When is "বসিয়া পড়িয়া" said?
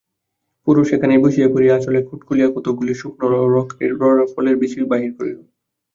1.23-1.73